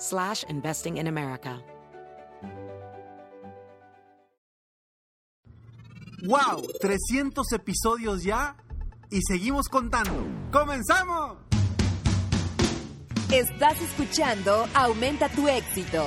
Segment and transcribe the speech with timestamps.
[0.00, 1.62] slash investing in America.
[6.22, 6.66] ¡Wow!
[6.80, 8.56] 300 episodios ya
[9.10, 10.26] y seguimos contando.
[10.52, 11.38] ¡Comenzamos!
[13.32, 16.04] Estás escuchando Aumenta tu éxito,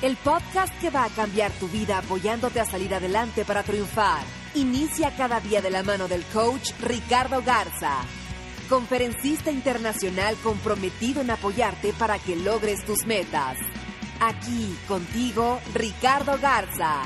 [0.00, 4.24] el podcast que va a cambiar tu vida apoyándote a salir adelante para triunfar.
[4.54, 7.98] Inicia cada día de la mano del coach Ricardo Garza,
[8.72, 13.58] conferencista internacional comprometido en apoyarte para que logres tus metas.
[14.18, 17.02] Aquí contigo, Ricardo Garza.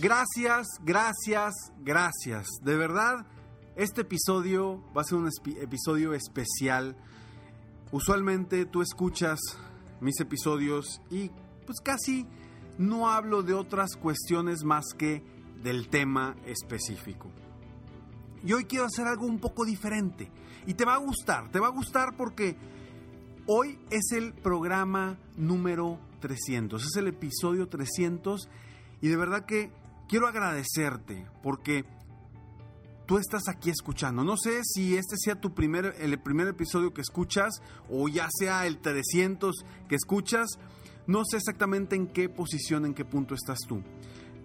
[0.00, 2.46] Gracias, gracias, gracias.
[2.62, 3.26] De verdad,
[3.74, 5.28] este episodio va a ser un
[5.60, 6.96] episodio especial.
[7.90, 9.40] Usualmente tú escuchas
[10.00, 11.32] mis episodios y
[11.66, 12.24] pues casi
[12.78, 15.24] no hablo de otras cuestiones más que
[15.60, 17.32] del tema específico.
[18.46, 20.30] Y hoy quiero hacer algo un poco diferente.
[20.66, 22.56] Y te va a gustar, te va a gustar porque
[23.46, 28.48] hoy es el programa número 300, es el episodio 300
[29.00, 29.70] y de verdad que
[30.08, 31.84] quiero agradecerte porque
[33.06, 34.22] tú estás aquí escuchando.
[34.24, 37.60] No sé si este sea tu primer, el primer episodio que escuchas
[37.90, 40.50] o ya sea el 300 que escuchas.
[41.08, 43.82] No sé exactamente en qué posición, en qué punto estás tú.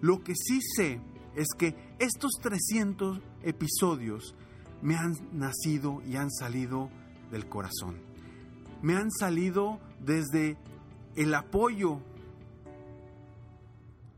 [0.00, 1.00] Lo que sí sé
[1.34, 4.34] es que estos 300 episodios
[4.82, 6.90] me han nacido y han salido
[7.30, 7.96] del corazón.
[8.82, 10.56] Me han salido desde
[11.14, 12.00] el apoyo,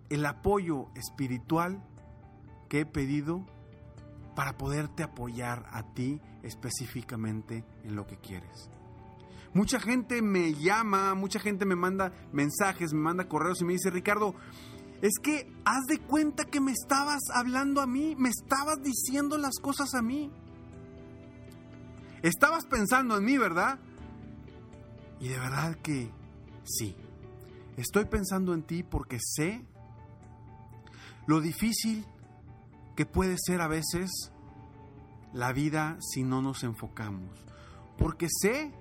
[0.08, 1.82] el apoyo espiritual
[2.68, 3.44] que he pedido
[4.34, 8.70] para poderte apoyar a ti específicamente en lo que quieres.
[9.52, 13.90] Mucha gente me llama, mucha gente me manda mensajes, me manda correos y me dice,
[13.90, 14.34] Ricardo,
[15.04, 19.58] es que haz de cuenta que me estabas hablando a mí, me estabas diciendo las
[19.60, 20.32] cosas a mí.
[22.22, 23.78] Estabas pensando en mí, ¿verdad?
[25.20, 26.10] Y de verdad que
[26.64, 26.96] sí.
[27.76, 29.66] Estoy pensando en ti porque sé
[31.26, 32.06] lo difícil
[32.96, 34.10] que puede ser a veces
[35.34, 37.44] la vida si no nos enfocamos.
[37.98, 38.72] Porque sé,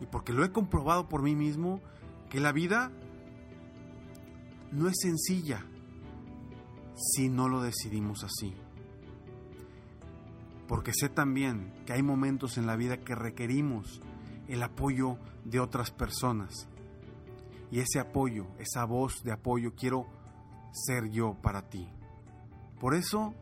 [0.00, 1.80] y porque lo he comprobado por mí mismo,
[2.30, 2.92] que la vida
[4.72, 5.64] no es sencilla
[6.94, 8.54] si no lo decidimos así.
[10.66, 14.00] Porque sé también que hay momentos en la vida que requerimos
[14.48, 16.68] el apoyo de otras personas.
[17.70, 20.06] Y ese apoyo, esa voz de apoyo, quiero
[20.72, 21.88] ser yo para ti.
[22.80, 23.34] Por eso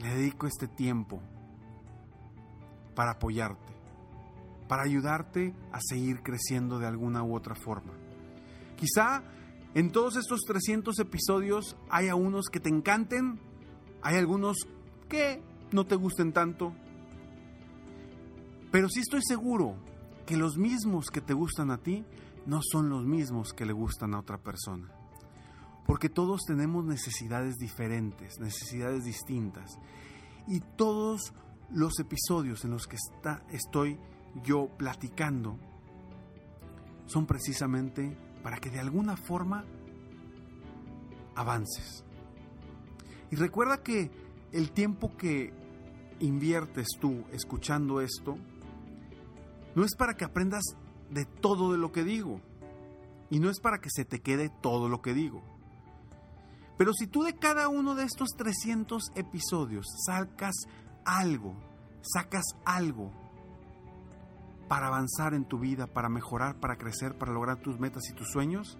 [0.00, 1.20] le dedico este tiempo
[2.94, 3.72] para apoyarte,
[4.66, 7.92] para ayudarte a seguir creciendo de alguna u otra forma.
[8.76, 9.22] Quizá
[9.74, 13.38] en todos estos 300 episodios haya unos que te encanten,
[14.02, 14.56] hay algunos
[15.08, 15.42] que
[15.72, 16.72] no te gusten tanto,
[18.70, 19.76] pero sí estoy seguro
[20.26, 22.04] que los mismos que te gustan a ti
[22.46, 24.92] no son los mismos que le gustan a otra persona.
[25.86, 29.78] Porque todos tenemos necesidades diferentes, necesidades distintas.
[30.46, 31.32] Y todos
[31.70, 33.98] los episodios en los que está, estoy
[34.42, 35.58] yo platicando
[37.06, 39.64] son precisamente para que de alguna forma
[41.34, 42.04] avances.
[43.30, 44.10] Y recuerda que
[44.52, 45.52] el tiempo que
[46.20, 48.36] inviertes tú escuchando esto
[49.74, 50.64] no es para que aprendas
[51.10, 52.40] de todo de lo que digo
[53.30, 55.42] y no es para que se te quede todo lo que digo.
[56.76, 60.54] Pero si tú de cada uno de estos 300 episodios sacas
[61.04, 61.54] algo,
[62.02, 63.12] sacas algo
[64.68, 68.28] para avanzar en tu vida, para mejorar, para crecer, para lograr tus metas y tus
[68.28, 68.78] sueños,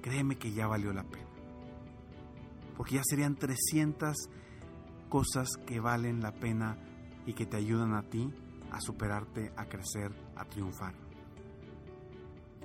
[0.00, 1.28] créeme que ya valió la pena.
[2.76, 4.16] Porque ya serían 300
[5.08, 6.78] cosas que valen la pena
[7.26, 8.32] y que te ayudan a ti
[8.70, 10.94] a superarte, a crecer, a triunfar.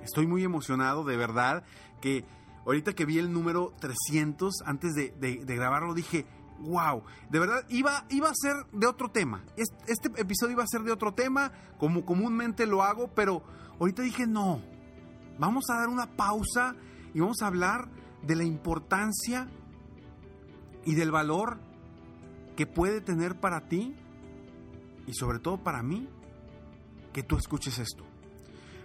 [0.02, 1.64] Estoy muy emocionado, de verdad,
[2.00, 2.24] que
[2.66, 6.26] ahorita que vi el número 300, antes de, de grabarlo, dije,
[6.60, 9.44] wow, de verdad iba, iba a ser de otro tema.
[9.56, 13.42] Este, episodio iba a ser de otro tema, como comúnmente lo hago, pero
[13.80, 14.60] ahorita dije no.
[15.38, 16.76] Vamos a dar una pausa
[17.12, 17.88] y vamos a hablar
[18.22, 19.48] de la importancia
[20.84, 21.58] y del valor
[22.56, 23.96] que puede tener para ti
[25.06, 26.08] y sobre todo para mí
[27.12, 28.04] que tú escuches esto.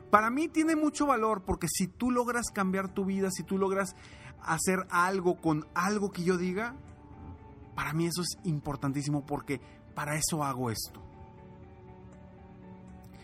[0.10, 3.96] Para mí tiene mucho valor porque si tú logras cambiar tu vida, si tú logras
[4.42, 6.76] hacer algo con algo que yo diga,
[7.80, 9.62] para mí eso es importantísimo porque
[9.96, 11.02] para eso hago esto.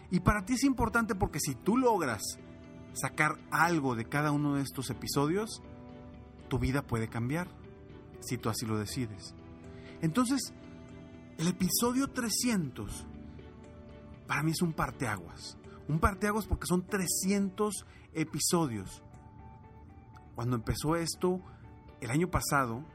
[0.10, 2.22] Y para ti es importante porque si tú logras
[2.94, 5.62] sacar algo de cada uno de estos episodios,
[6.48, 7.50] tu vida puede cambiar,
[8.22, 9.36] si tú así lo decides.
[10.02, 10.54] Entonces,
[11.38, 13.06] el episodio 300
[14.26, 15.58] para mí es un parteaguas.
[15.90, 19.04] Un parteaguas porque son 300 episodios.
[20.34, 21.42] Cuando empezó esto,
[22.00, 22.86] el año pasado,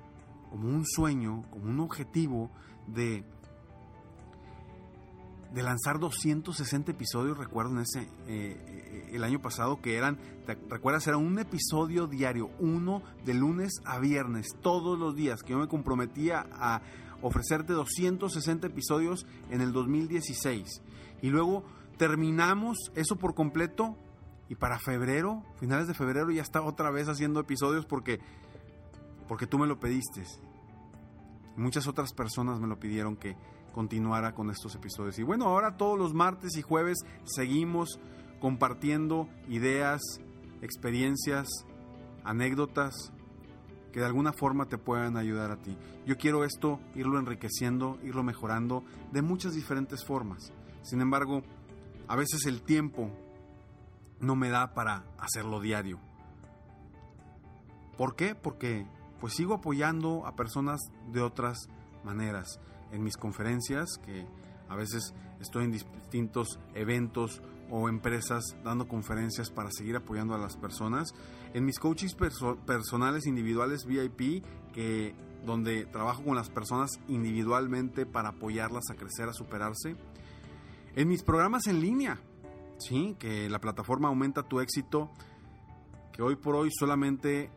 [0.50, 2.50] como un sueño, como un objetivo
[2.86, 3.24] de,
[5.54, 11.06] de lanzar 260 episodios, recuerdo en ese, eh, el año pasado que eran, ¿te recuerdas?
[11.06, 15.68] Era un episodio diario, uno de lunes a viernes, todos los días, que yo me
[15.68, 16.82] comprometía a
[17.22, 20.82] ofrecerte 260 episodios en el 2016.
[21.22, 21.64] Y luego
[21.96, 23.96] terminamos eso por completo
[24.48, 28.18] y para febrero, finales de febrero ya está otra vez haciendo episodios porque
[29.30, 30.24] porque tú me lo pediste.
[31.54, 33.36] Muchas otras personas me lo pidieron que
[33.72, 35.20] continuara con estos episodios.
[35.20, 38.00] Y bueno, ahora todos los martes y jueves seguimos
[38.40, 40.00] compartiendo ideas,
[40.62, 41.46] experiencias,
[42.24, 43.12] anécdotas
[43.92, 45.78] que de alguna forma te puedan ayudar a ti.
[46.04, 50.52] Yo quiero esto irlo enriqueciendo, irlo mejorando de muchas diferentes formas.
[50.82, 51.44] Sin embargo,
[52.08, 53.12] a veces el tiempo
[54.18, 56.00] no me da para hacerlo diario.
[57.96, 58.34] ¿Por qué?
[58.34, 58.88] Porque
[59.20, 60.80] pues sigo apoyando a personas
[61.12, 61.68] de otras
[62.04, 62.60] maneras.
[62.90, 64.26] En mis conferencias, que
[64.68, 70.56] a veces estoy en distintos eventos o empresas dando conferencias para seguir apoyando a las
[70.56, 71.14] personas.
[71.54, 72.16] En mis coaches
[72.66, 75.14] personales individuales VIP, que
[75.44, 79.96] donde trabajo con las personas individualmente para apoyarlas a crecer, a superarse.
[80.96, 82.20] En mis programas en línea,
[82.78, 85.10] sí, que la plataforma aumenta tu éxito,
[86.12, 87.50] que hoy por hoy solamente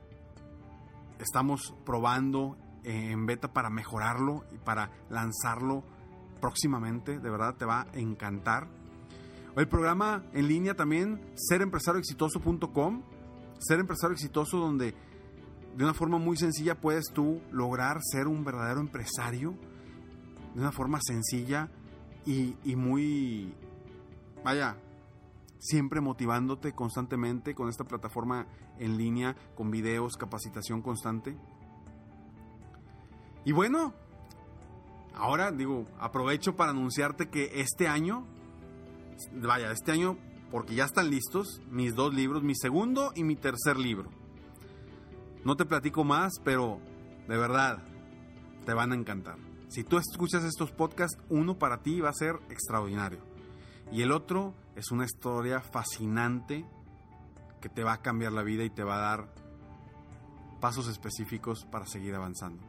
[1.24, 5.84] estamos probando en beta para mejorarlo y para lanzarlo
[6.40, 7.20] próximamente.
[7.20, 8.68] De verdad te va a encantar.
[9.56, 13.04] El programa en línea también, serempresarioexitoso.com.
[13.60, 14.94] Ser empresario exitoso donde
[15.76, 19.56] de una forma muy sencilla puedes tú lograr ser un verdadero empresario.
[20.54, 21.70] De una forma sencilla
[22.26, 23.56] y, y muy,
[24.44, 24.78] vaya,
[25.64, 28.48] siempre motivándote constantemente con esta plataforma
[28.80, 31.38] en línea, con videos, capacitación constante.
[33.46, 33.94] Y bueno,
[35.16, 38.28] ahora digo, aprovecho para anunciarte que este año,
[39.34, 40.18] vaya, este año,
[40.52, 44.10] porque ya están listos mis dos libros, mi segundo y mi tercer libro.
[45.46, 46.80] No te platico más, pero
[47.30, 47.84] de verdad,
[48.66, 49.38] te van a encantar.
[49.70, 53.33] Si tú escuchas estos podcasts, uno para ti va a ser extraordinario.
[53.92, 56.66] Y el otro es una historia fascinante
[57.62, 59.34] que te va a cambiar la vida y te va a dar
[60.60, 62.64] pasos específicos para seguir avanzando.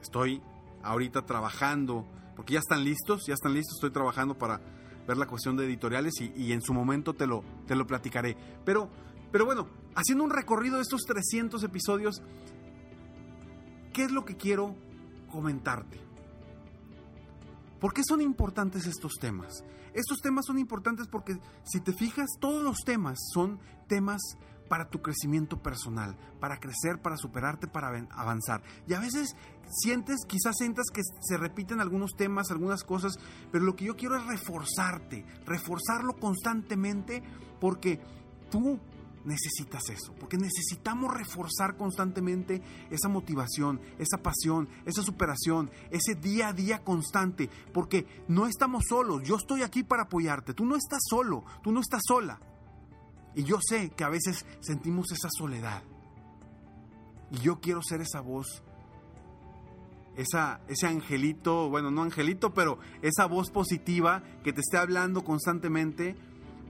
[0.00, 0.42] Estoy
[0.82, 4.60] ahorita trabajando, porque ya están listos, ya están listos, estoy trabajando para
[5.06, 8.36] ver la cuestión de editoriales y, en su momento te lo, te lo platicaré.
[8.64, 8.90] Pero,
[9.32, 12.22] pero bueno, haciendo un recorrido de estos 300 episodios,
[13.92, 14.76] ¿qué es lo que quiero
[15.32, 16.07] comentarte?
[17.80, 19.64] ¿Por qué son importantes estos temas?
[19.94, 24.20] Estos temas son importantes porque si te fijas, todos los temas son temas
[24.68, 28.62] para tu crecimiento personal, para crecer, para superarte, para avanzar.
[28.86, 29.34] Y a veces
[29.70, 33.14] sientes, quizás sientas que se repiten algunos temas, algunas cosas,
[33.50, 37.22] pero lo que yo quiero es reforzarte, reforzarlo constantemente
[37.60, 38.00] porque
[38.50, 38.78] tú
[39.28, 46.52] necesitas eso, porque necesitamos reforzar constantemente esa motivación, esa pasión, esa superación, ese día a
[46.52, 51.44] día constante, porque no estamos solos, yo estoy aquí para apoyarte, tú no estás solo,
[51.62, 52.40] tú no estás sola.
[53.34, 55.82] Y yo sé que a veces sentimos esa soledad.
[57.30, 58.64] Y yo quiero ser esa voz,
[60.16, 66.16] esa, ese angelito, bueno, no angelito, pero esa voz positiva que te esté hablando constantemente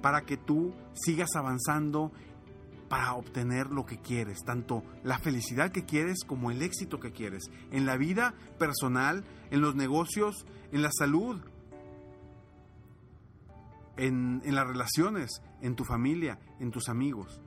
[0.02, 2.12] para que tú sigas avanzando
[2.88, 7.50] para obtener lo que quieres, tanto la felicidad que quieres como el éxito que quieres,
[7.70, 11.40] en la vida personal, en los negocios, en la salud,
[13.98, 17.40] en, las relaciones, en tu familia, en tus amigos.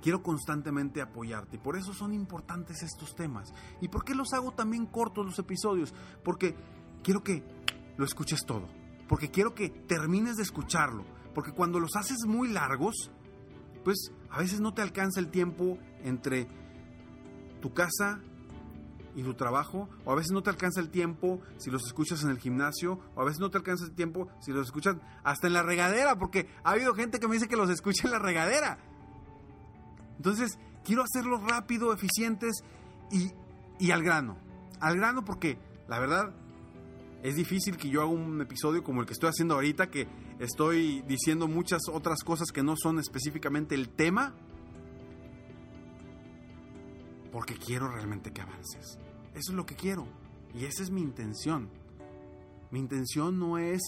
[0.00, 1.56] quiero constantemente apoyarte.
[1.56, 3.52] Y por eso son importantes estos temas.
[3.80, 5.92] ¿Y por qué los hago también cortos los episodios?
[6.22, 6.54] Porque
[7.02, 7.42] quiero que
[7.96, 8.68] lo escuches todo.
[9.08, 11.04] Porque quiero que termines de escucharlo.
[11.34, 13.10] Porque cuando los haces muy largos,
[13.86, 16.48] pues a veces no te alcanza el tiempo entre
[17.62, 18.20] tu casa
[19.14, 22.30] y tu trabajo, o a veces no te alcanza el tiempo si los escuchas en
[22.30, 25.52] el gimnasio, o a veces no te alcanza el tiempo si los escuchas hasta en
[25.52, 28.76] la regadera, porque ha habido gente que me dice que los escucha en la regadera.
[30.16, 32.64] Entonces, quiero hacerlos rápido, eficientes
[33.12, 33.30] y,
[33.78, 34.36] y al grano.
[34.80, 36.34] Al grano porque, la verdad,
[37.22, 41.02] es difícil que yo haga un episodio como el que estoy haciendo ahorita, que estoy
[41.02, 44.34] diciendo muchas otras cosas que no son específicamente el tema,
[47.32, 48.98] porque quiero realmente que avances.
[49.34, 50.06] Eso es lo que quiero.
[50.54, 51.68] Y esa es mi intención.
[52.70, 53.80] Mi intención no es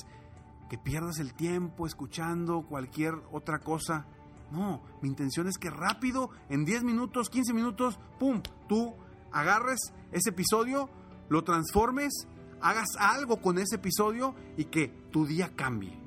[0.69, 4.07] que pierdas el tiempo escuchando cualquier otra cosa.
[4.51, 8.95] No, mi intención es que rápido, en 10 minutos, 15 minutos, ¡pum!, tú
[9.33, 9.79] agarres
[10.13, 10.89] ese episodio,
[11.29, 12.27] lo transformes,
[12.61, 15.98] hagas algo con ese episodio y que tu día cambie,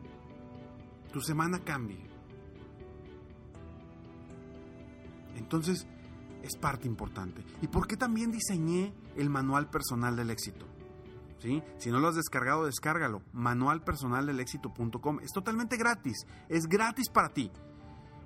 [1.11, 1.99] tu semana cambie.
[5.35, 5.87] Entonces,
[6.43, 7.43] es parte importante.
[7.61, 10.65] ¿Y por qué también diseñé el manual personal del éxito?
[11.39, 11.63] ¿Sí?
[11.77, 13.23] Si no lo has descargado, descárgalo.
[13.33, 15.19] Manualpersonaldelexito.com.
[15.21, 16.25] Es totalmente gratis.
[16.49, 17.51] Es gratis para ti.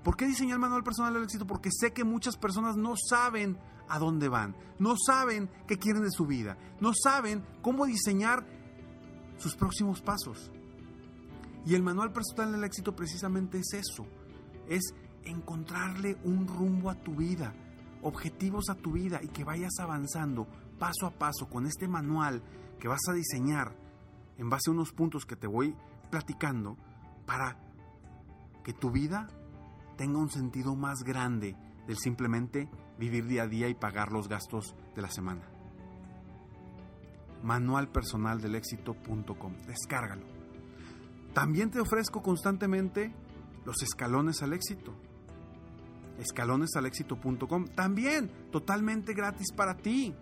[0.04, 1.48] ¿Por qué diseñé el manual personal del éxito?
[1.48, 6.12] Porque sé que muchas personas no saben a dónde van, no saben qué quieren de
[6.12, 8.46] su vida, no saben cómo diseñar
[9.38, 10.51] sus próximos pasos.
[11.66, 14.06] Y el manual personal del éxito precisamente es eso,
[14.68, 14.94] es
[15.24, 17.54] encontrarle un rumbo a tu vida,
[18.04, 22.44] objetivos a tu vida y que vayas avanzando paso a paso con este manual
[22.80, 23.76] que vas a diseñar
[24.38, 25.76] en base a unos puntos que te voy
[26.12, 26.78] platicando
[27.26, 27.58] para
[28.64, 29.28] que tu vida
[29.98, 31.56] tenga un sentido más grande
[31.88, 32.70] del simplemente
[33.00, 35.50] vivir día a día y pagar los gastos de la semana.
[37.44, 39.54] Manualpersonaldelexito.com.
[39.68, 40.35] Descárgalo.
[41.36, 43.13] También te ofrezco constantemente
[43.63, 44.96] los escalones al éxito
[46.20, 50.13] escalonesalexito.com, también totalmente gratis para ti.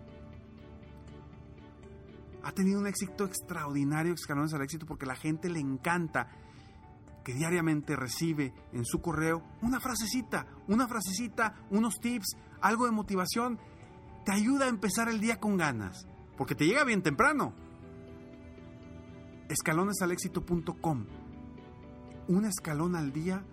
[2.42, 6.28] Ha tenido un éxito extraordinario Escalones al Éxito porque la gente le encanta
[7.24, 13.58] que diariamente recibe en su correo una frasecita, una frasecita, unos tips, algo de motivación.
[14.26, 16.06] Te ayuda a empezar el día con ganas,
[16.36, 17.54] porque te llega bien temprano.
[19.48, 21.04] Escalonesalexito.com.
[22.28, 23.44] Un escalón al día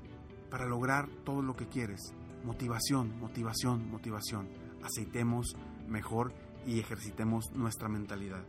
[0.50, 2.14] para lograr todo lo que quieres.
[2.46, 4.48] Motivación, motivación, motivación.
[4.84, 5.58] Aceitemos
[5.90, 6.34] mejor
[6.66, 8.46] y ejercitemos nuestra mentalidad.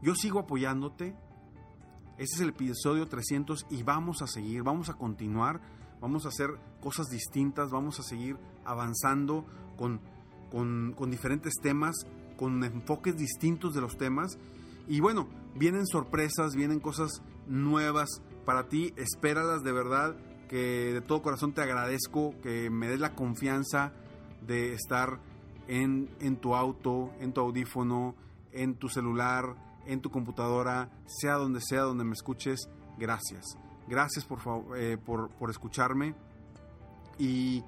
[0.00, 1.14] Yo sigo apoyándote.
[2.16, 5.60] Este es el episodio 300 y vamos a seguir, vamos a continuar,
[6.00, 6.48] vamos a hacer
[6.80, 9.44] cosas distintas, vamos a seguir avanzando
[9.76, 10.00] con,
[10.50, 12.06] con, con diferentes temas,
[12.42, 14.36] con enfoques distintos de los temas.
[14.88, 18.08] Y bueno, vienen sorpresas, vienen cosas nuevas
[18.44, 20.16] para ti, espéralas de verdad
[20.48, 23.92] que de todo corazón te agradezco que me des la confianza
[24.44, 25.20] de estar
[25.68, 28.16] en, en tu auto, en tu audífono,
[28.50, 29.54] en tu celular,
[29.86, 32.68] en tu computadora, sea donde sea donde me escuches.
[32.98, 33.56] Gracias.
[33.86, 34.40] Gracias por,
[34.76, 36.16] eh, por, por escucharme.
[37.20, 37.62] Y,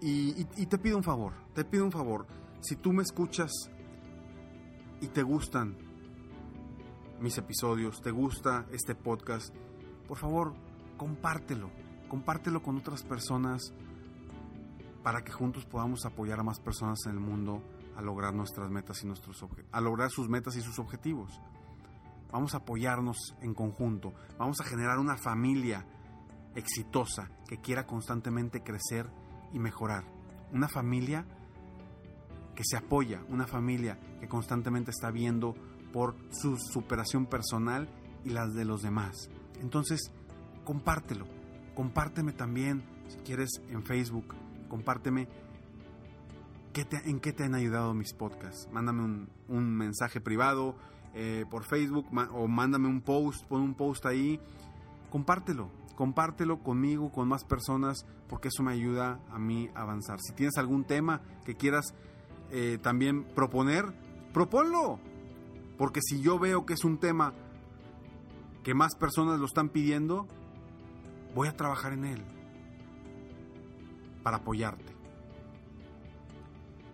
[0.00, 2.26] y, y, te pido un favor, te pido un favor.
[2.62, 3.50] Si tú me escuchas
[5.00, 5.76] y te gustan
[7.20, 9.54] mis episodios, te gusta este podcast,
[10.06, 10.54] por favor,
[10.96, 11.70] compártelo
[12.06, 13.72] compártelo con otras personas
[15.02, 17.62] para que juntos podamos apoyar a más personas en el mundo
[17.96, 21.40] a lograr nuestras metas y nuestros a lograr sus metas y sus objetivos.
[22.30, 25.86] Vamos a apoyarnos en conjunto, vamos a generar una familia
[26.54, 29.10] exitosa que quiera constantemente crecer
[29.52, 30.04] y mejorar.
[30.52, 31.26] Una familia
[32.56, 35.54] que se apoya, una familia que constantemente está viendo
[35.92, 37.88] por su superación personal
[38.24, 39.30] y las de los demás.
[39.60, 40.10] Entonces,
[40.64, 41.26] compártelo,
[41.76, 44.34] compárteme también, si quieres, en Facebook,
[44.68, 45.28] compárteme
[47.04, 48.68] en qué te han ayudado mis podcasts.
[48.72, 50.74] Mándame un, mensaje privado
[51.14, 54.40] eh, por Facebook o mándame un post, pon un post ahí.
[55.10, 60.18] Compártelo, compártelo conmigo, con más personas, porque eso me ayuda a mí a avanzar.
[60.20, 61.94] Si tienes algún tema que quieras
[62.50, 63.86] eh, también proponer,
[64.32, 64.98] proponlo.
[65.78, 67.34] Porque si yo veo que es un tema
[68.62, 70.26] que más personas lo están pidiendo,
[71.34, 72.22] voy a trabajar en él
[74.22, 74.96] para apoyarte.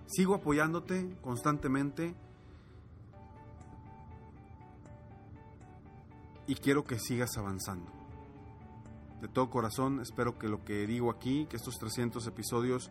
[0.07, 2.15] Sigo apoyándote constantemente
[6.47, 7.91] y quiero que sigas avanzando.
[9.23, 12.91] de todo corazón, espero que lo que digo aquí, que estos 300 episodios,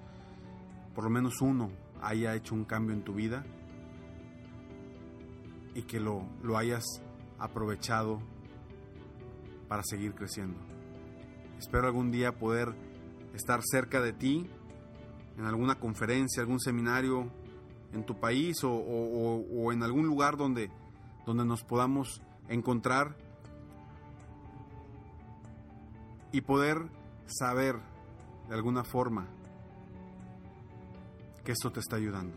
[0.95, 1.69] por lo menos uno
[2.01, 3.45] haya hecho un cambio en tu vida
[5.73, 6.83] y que lo, lo hayas
[7.39, 8.19] aprovechado
[9.67, 10.59] para seguir creciendo.
[11.57, 12.75] Espero algún día poder
[13.33, 14.49] estar cerca de ti
[15.37, 17.31] en alguna conferencia, algún seminario
[17.93, 20.69] en tu país o, o en algún lugar donde,
[21.25, 23.15] donde nos podamos encontrar
[26.31, 26.89] y poder
[27.25, 27.75] saber
[28.49, 29.27] de alguna forma
[31.43, 32.35] que esto te está ayudando.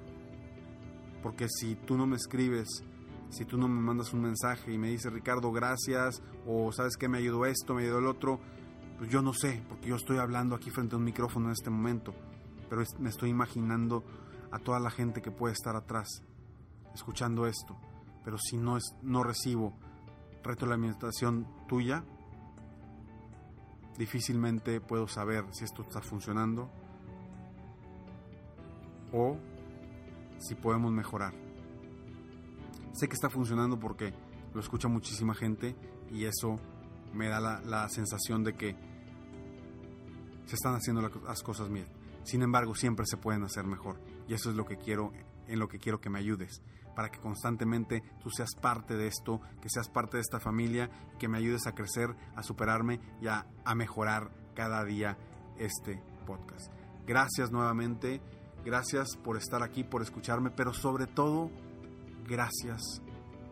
[1.23, 2.85] Porque si tú no me escribes,
[3.31, 7.09] si tú no me mandas un mensaje y me dices, Ricardo, gracias, o sabes que
[7.09, 8.41] me ayudó esto, me ayudó el otro,
[8.99, 11.71] pues yo no sé, porque yo estoy hablando aquí frente a un micrófono en este
[11.71, 12.15] momento,
[12.69, 14.05] pero me estoy imaginando
[14.51, 16.23] a toda la gente que puede estar atrás,
[16.95, 17.77] escuchando esto.
[18.25, 19.77] Pero si no, es, no recibo
[20.43, 22.05] retroalimentación tuya,
[23.99, 26.71] difícilmente puedo saber si esto está funcionando
[29.15, 29.39] o
[30.39, 31.33] si podemos mejorar.
[32.93, 34.13] Sé que está funcionando porque
[34.53, 35.75] lo escucha muchísima gente
[36.11, 36.59] y eso
[37.13, 38.77] me da la, sensación de que
[40.47, 41.87] se están haciendo las cosas bien.
[42.25, 45.13] Sin embargo, siempre se pueden hacer mejor y eso es lo que quiero
[45.47, 46.63] en lo que quiero que me ayudes
[46.95, 51.29] para que constantemente tú seas parte de esto, que seas parte de esta familia, que
[51.29, 55.19] me ayudes a crecer, a superarme y a, a mejorar cada día
[55.59, 56.73] este podcast.
[57.07, 58.23] Gracias nuevamente,
[58.65, 61.51] gracias por estar aquí, por escucharme, pero sobre todo,
[62.27, 63.03] gracias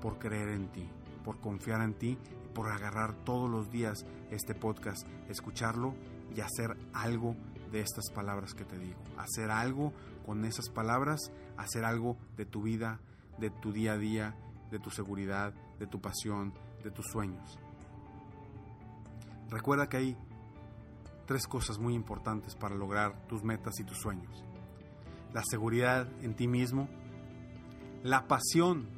[0.00, 0.88] por creer en ti,
[1.24, 2.18] por confiar en ti
[2.52, 5.94] por agarrar todos los días este podcast, escucharlo
[6.34, 7.34] y hacer algo
[7.70, 9.00] de estas palabras que te digo.
[9.16, 9.92] Hacer algo
[10.26, 13.00] con esas palabras, hacer algo de tu vida
[13.38, 14.36] de tu día a día,
[14.70, 16.52] de tu seguridad, de tu pasión,
[16.84, 17.58] de tus sueños.
[19.48, 20.16] Recuerda que hay
[21.26, 24.44] tres cosas muy importantes para lograr tus metas y tus sueños.
[25.32, 26.88] La seguridad en ti mismo,
[28.02, 28.88] la pasión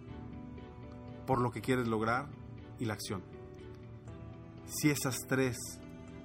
[1.27, 2.29] por lo que quieres lograr
[2.79, 3.23] y la acción.
[4.67, 5.57] Si esas tres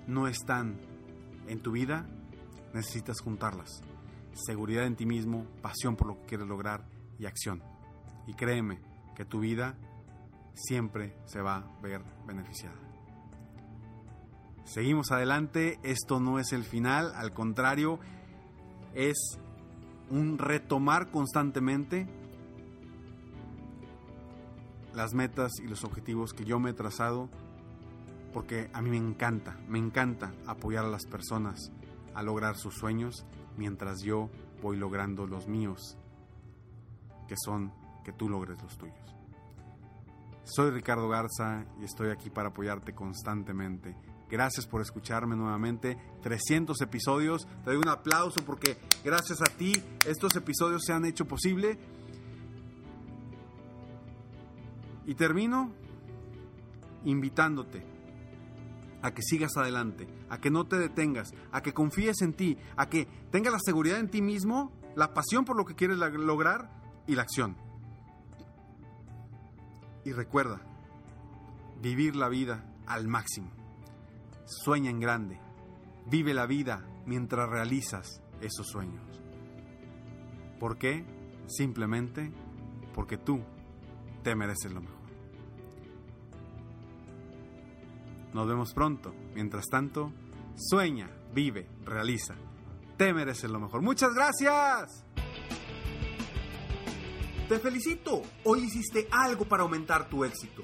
[0.07, 0.79] no están
[1.47, 2.07] en tu vida,
[2.73, 3.81] necesitas juntarlas.
[4.33, 6.85] Seguridad en ti mismo, pasión por lo que quieres lograr
[7.17, 7.61] y acción
[8.29, 8.79] y créeme
[9.15, 9.75] que tu vida
[10.53, 12.77] siempre se va a ver beneficiada.
[14.65, 17.99] Seguimos adelante, esto no es el final, al contrario,
[18.93, 19.39] es
[20.09, 22.07] un retomar constantemente
[24.93, 27.29] las metas y los objetivos que yo me he trazado,
[28.33, 31.71] porque a mí me encanta, me encanta apoyar a las personas
[32.13, 33.25] a lograr sus sueños
[33.57, 34.29] mientras yo
[34.61, 35.97] voy logrando los míos,
[37.27, 37.71] que son
[38.03, 39.15] que tú logres los tuyos.
[40.43, 43.95] Soy Ricardo Garza y estoy aquí para apoyarte constantemente.
[44.29, 45.97] Gracias por escucharme nuevamente.
[46.21, 47.47] 300 episodios.
[47.63, 49.73] Te doy un aplauso porque gracias a ti
[50.05, 51.79] estos episodios se han hecho posible.
[55.05, 55.71] Y termino
[57.05, 57.83] invitándote
[59.01, 62.89] a que sigas adelante, a que no te detengas, a que confíes en ti, a
[62.89, 66.69] que tengas la seguridad en ti mismo, la pasión por lo que quieres lograr
[67.07, 67.55] y la acción.
[70.05, 70.61] Y recuerda,
[71.81, 73.58] vivir la vida al máximo.
[74.49, 75.39] Sueña en grande.
[76.07, 79.21] Vive la vida mientras realizas esos sueños.
[80.59, 81.05] ¿Por qué?
[81.47, 82.31] Simplemente
[82.95, 83.43] porque tú
[84.23, 84.97] te mereces lo mejor.
[88.33, 89.13] Nos vemos pronto.
[89.35, 90.11] Mientras tanto,
[90.55, 92.35] sueña, vive, realiza.
[92.97, 93.83] Te mereces lo mejor.
[93.83, 95.05] Muchas gracias.
[97.47, 100.63] Te felicito, hoy hiciste algo para aumentar tu éxito.